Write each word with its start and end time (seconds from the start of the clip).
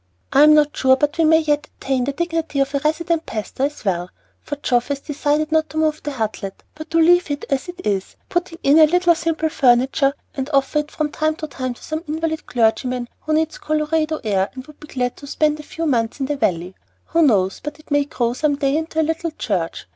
I 0.33 0.41
am 0.41 0.55
not 0.55 0.75
sure 0.75 0.95
but 0.97 1.19
we 1.19 1.25
may 1.25 1.41
yet 1.41 1.69
attain 1.77 2.05
to 2.05 2.11
the 2.11 2.15
dignity 2.25 2.59
of 2.59 2.73
a 2.73 2.79
'resident 2.79 3.27
pastor' 3.27 3.65
as 3.65 3.85
well, 3.85 4.09
for 4.41 4.55
Geoff 4.55 4.87
has 4.87 4.99
decided 4.99 5.51
not 5.51 5.69
to 5.69 5.77
move 5.77 6.01
the 6.01 6.13
Hutlet, 6.13 6.63
but 6.73 6.91
leave 6.95 7.29
it 7.29 7.45
as 7.51 7.67
it 7.69 7.85
is, 7.85 8.15
putting 8.27 8.57
in 8.63 8.79
a 8.79 8.87
little 8.87 9.13
simple 9.13 9.49
furniture, 9.49 10.15
and 10.33 10.49
offer 10.55 10.79
it 10.79 10.89
from 10.89 11.11
time 11.11 11.35
to 11.35 11.45
time 11.47 11.75
to 11.75 11.83
some 11.83 12.03
invalid 12.07 12.47
clergyman 12.47 13.09
who 13.19 13.33
needs 13.33 13.59
Colorado 13.59 14.19
air 14.23 14.49
and 14.55 14.65
would 14.65 14.79
be 14.79 14.87
glad 14.87 15.15
to 15.17 15.27
spend 15.27 15.59
a 15.59 15.61
few 15.61 15.85
months 15.85 16.19
in 16.19 16.25
the 16.25 16.35
Valley. 16.35 16.73
Who 17.09 17.21
knows 17.21 17.59
but 17.63 17.77
it 17.79 17.91
may 17.91 18.05
grow 18.05 18.33
some 18.33 18.55
day 18.55 18.75
into 18.77 18.99
a 18.99 19.03
little 19.05 19.29
church? 19.29 19.85